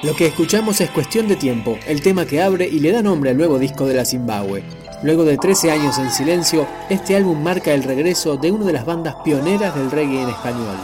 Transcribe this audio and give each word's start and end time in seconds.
Lo 0.00 0.14
que 0.14 0.26
escuchamos 0.26 0.80
es 0.80 0.90
Cuestión 0.90 1.26
de 1.26 1.34
Tiempo, 1.34 1.76
el 1.84 2.02
tema 2.02 2.24
que 2.24 2.40
abre 2.40 2.68
y 2.68 2.78
le 2.78 2.92
da 2.92 3.02
nombre 3.02 3.30
al 3.30 3.36
nuevo 3.36 3.58
disco 3.58 3.84
de 3.84 3.94
la 3.94 4.04
Zimbabue. 4.04 4.62
Luego 5.02 5.24
de 5.24 5.36
13 5.36 5.72
años 5.72 5.98
en 5.98 6.12
silencio, 6.12 6.68
este 6.88 7.16
álbum 7.16 7.42
marca 7.42 7.74
el 7.74 7.82
regreso 7.82 8.36
de 8.36 8.52
una 8.52 8.66
de 8.66 8.74
las 8.74 8.86
bandas 8.86 9.16
pioneras 9.24 9.74
del 9.74 9.90
reggae 9.90 10.22
en 10.22 10.28
español. 10.28 10.76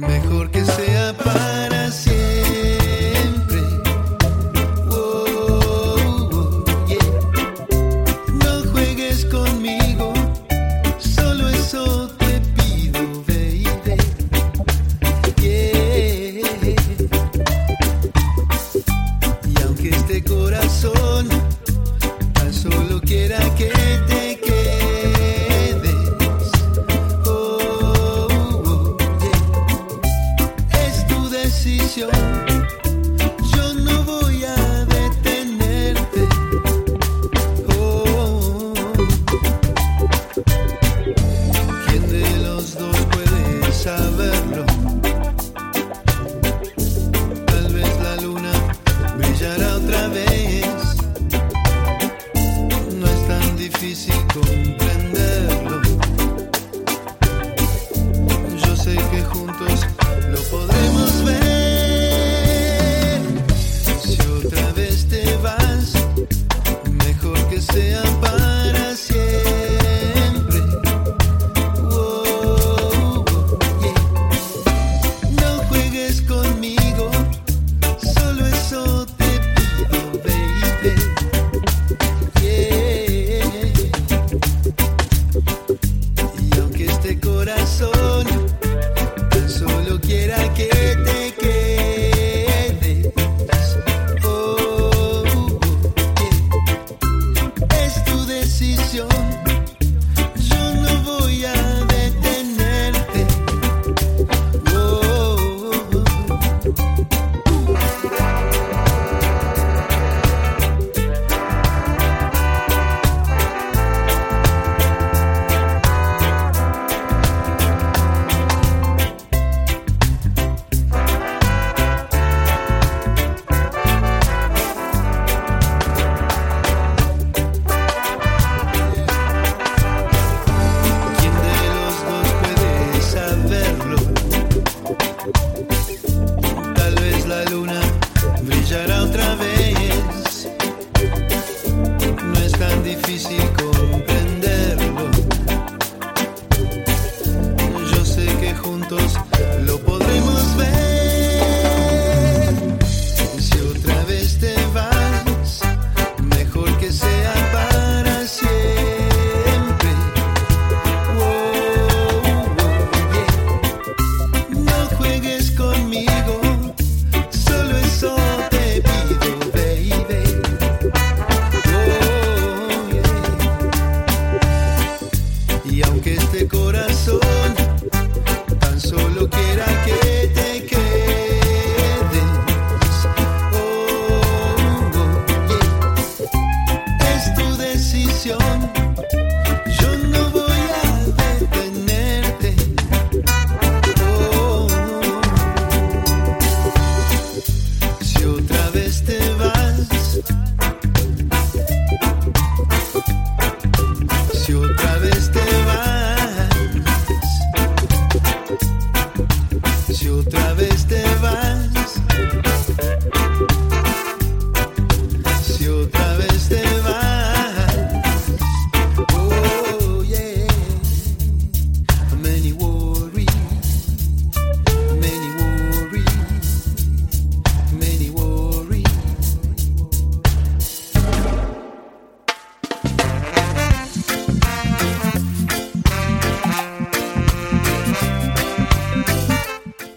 Solo 0.00 0.47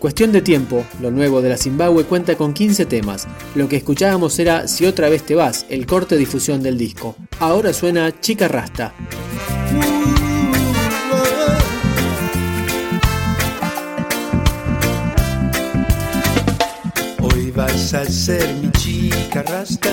Cuestión 0.01 0.31
de 0.31 0.41
tiempo, 0.41 0.83
lo 0.99 1.11
nuevo 1.11 1.43
de 1.43 1.49
la 1.49 1.57
Zimbabue 1.57 2.05
cuenta 2.05 2.35
con 2.35 2.55
15 2.55 2.87
temas. 2.87 3.27
Lo 3.53 3.69
que 3.69 3.75
escuchábamos 3.75 4.39
era 4.39 4.67
Si 4.67 4.87
otra 4.87 5.09
vez 5.09 5.21
te 5.21 5.35
vas, 5.35 5.67
el 5.69 5.85
corte 5.85 6.15
de 6.15 6.19
difusión 6.21 6.63
del 6.63 6.75
disco. 6.75 7.15
Ahora 7.39 7.71
suena 7.71 8.19
Chica 8.19 8.47
Rasta. 8.47 8.95
Hoy 17.21 17.51
vas 17.51 17.93
a 17.93 18.03
ser 18.05 18.55
mi 18.55 18.71
chica 18.71 19.43
rasta, 19.43 19.91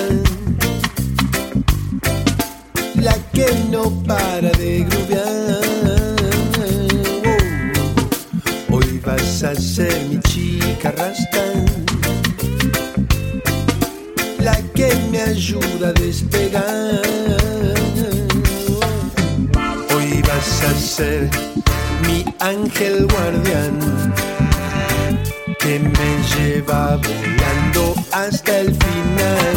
la 2.94 3.14
que 3.34 3.46
no 3.70 3.90
para 4.04 4.50
de 4.52 4.86
grubear 4.88 5.37
vas 9.48 9.58
a 9.58 9.60
ser 9.62 10.04
mi 10.08 10.18
chica 10.20 10.90
rasta, 10.90 11.42
la 14.40 14.56
que 14.74 14.94
me 15.10 15.22
ayuda 15.22 15.88
a 15.88 15.92
despegar. 15.92 17.00
Hoy 19.94 20.22
vas 20.28 20.64
a 20.64 20.74
ser 20.74 21.30
mi 22.06 22.24
ángel 22.40 23.06
guardián, 23.06 23.78
que 25.60 25.78
me 25.78 26.10
lleva 26.32 26.96
volando 26.96 27.94
hasta 28.12 28.58
el 28.58 28.68
final. 28.84 29.56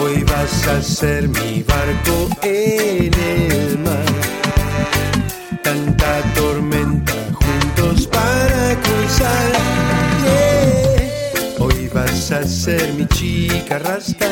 Hoy 0.00 0.24
vas 0.24 0.66
a 0.68 0.82
ser 0.82 1.28
mi 1.28 1.62
barco 1.62 2.28
en 2.42 3.12
el 3.14 3.78
mar. 3.80 4.08
Tanta 5.62 6.22
tormenta 6.34 6.77
ser 12.48 12.94
mi 12.94 13.06
chica 13.08 13.78
rasta, 13.78 14.26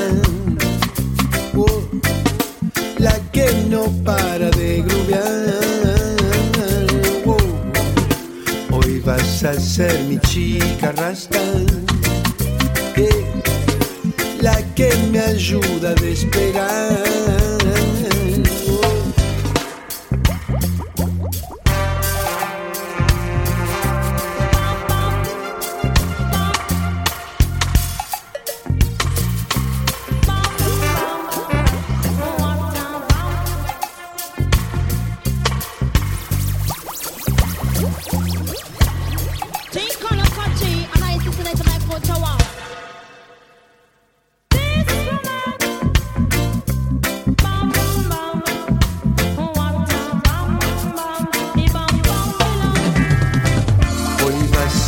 oh, 1.54 1.82
la 2.98 3.12
que 3.30 3.46
no 3.68 3.84
para 4.04 4.50
de 4.50 4.82
grubear. 4.82 5.54
Oh, 7.26 7.36
hoy 8.76 9.00
vas 9.00 9.44
a 9.44 9.52
ser 9.60 9.98
mi 10.04 10.18
chica 10.20 10.92
rasta, 10.92 11.40
la 14.40 14.56
que 14.74 14.90
me 15.12 15.20
ayuda 15.20 15.90
a 15.90 15.94
despegar. 15.94 16.95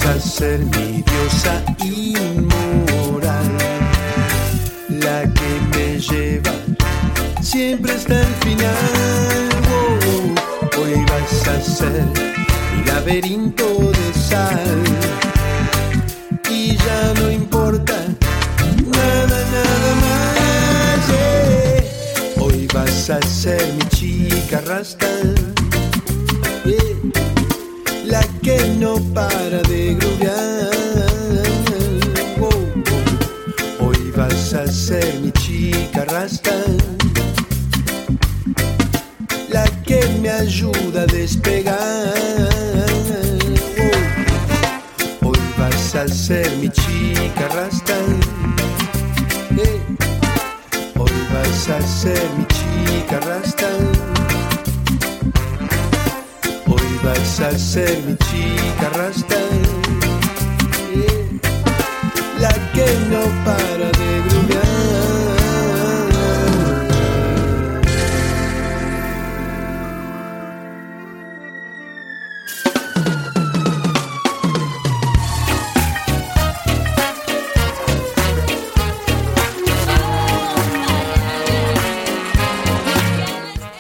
A 0.08 0.18
ser 0.18 0.58
mi 0.60 1.02
diosa 1.02 1.62
inmoral, 1.84 3.58
la 4.88 5.22
que 5.34 5.50
me 5.70 6.00
lleva 6.00 6.52
siempre 7.42 7.92
hasta 7.92 8.18
el 8.18 8.34
final. 8.36 9.48
Hoy 10.78 11.04
vas 11.10 11.48
a 11.48 11.60
ser 11.60 12.06
mi 12.74 12.84
laberinto 12.86 13.66
de 13.66 14.18
sal 14.18 14.82
y 16.50 16.74
ya 16.74 17.14
no 17.20 17.30
importa 17.30 17.94
nada, 18.86 19.38
nada 19.52 19.94
más. 20.04 21.08
Eh. 21.12 22.34
Hoy 22.40 22.66
vas 22.72 23.10
a 23.10 23.20
ser 23.20 23.62
mi 23.74 23.84
chica 23.90 24.62
rascal 24.62 25.57
no 28.78 28.96
para 29.14 29.62
de 29.62 29.94
grudear. 29.94 30.70
Hoy 33.80 34.12
vas 34.16 34.54
a 34.54 34.66
ser 34.66 35.20
mi 35.20 35.30
chica 35.32 36.04
rasta. 36.04 36.57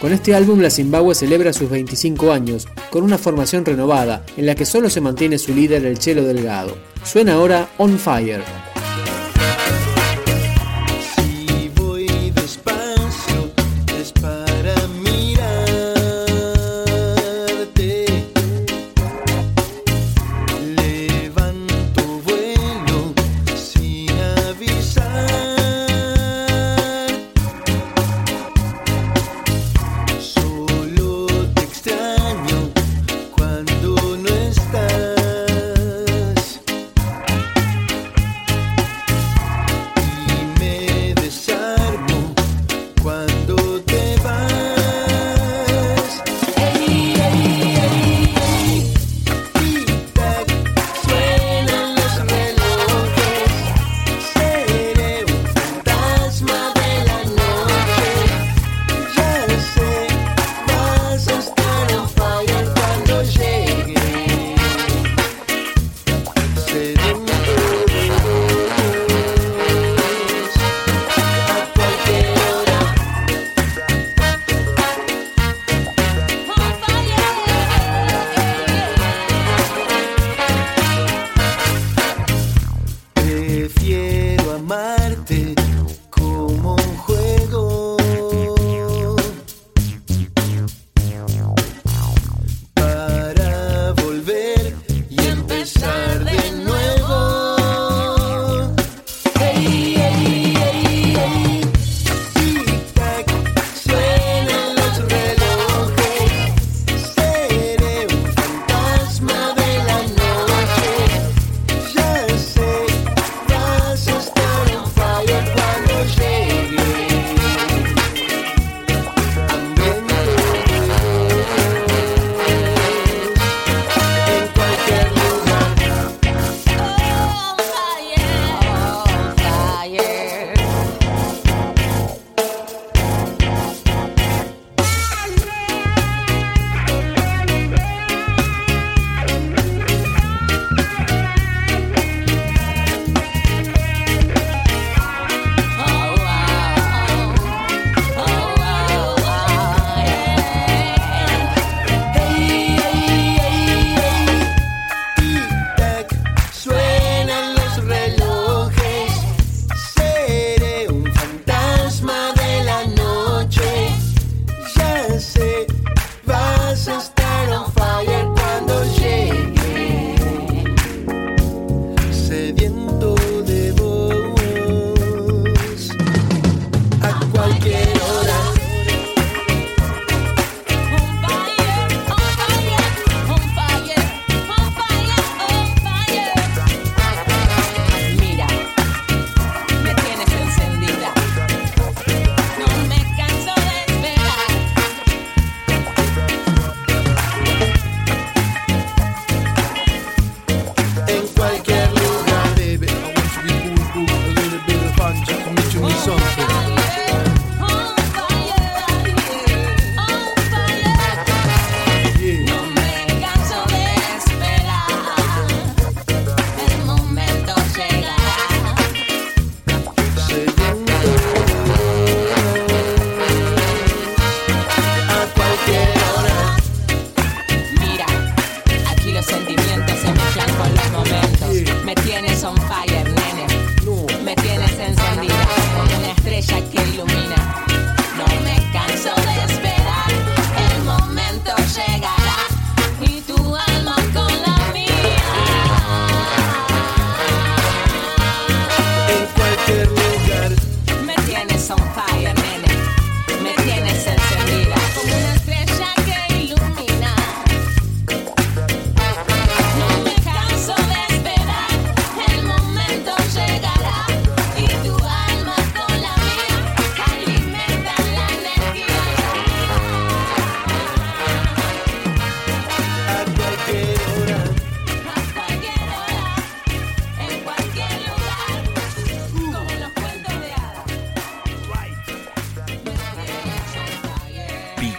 Con 0.08 0.14
este 0.14 0.34
álbum 0.34 0.60
la 0.60 0.70
Zimbabue 0.70 1.14
celebra 1.14 1.52
sus 1.52 1.68
25 1.68 2.32
años, 2.32 2.66
con 2.88 3.04
una 3.04 3.18
formación 3.18 3.66
renovada, 3.66 4.24
en 4.38 4.46
la 4.46 4.54
que 4.54 4.64
solo 4.64 4.88
se 4.88 5.02
mantiene 5.02 5.36
su 5.36 5.54
líder 5.54 5.84
el 5.84 5.98
Chelo 5.98 6.22
Delgado. 6.24 6.78
Suena 7.04 7.34
ahora 7.34 7.68
On 7.76 7.98
Fire. 7.98 8.67